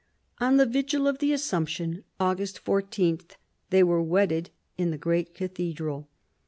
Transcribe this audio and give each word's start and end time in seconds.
On 0.39 0.57
the 0.57 0.65
Vigil 0.65 1.07
of 1.07 1.19
the 1.19 1.31
Assumption, 1.31 2.03
August 2.19 2.57
14, 2.57 3.19
they 3.69 3.83
were 3.83 4.01
wedded 4.01 4.49
in 4.75 4.89
the 4.89 4.97
great 4.97 5.35
cathedral. 5.35 6.09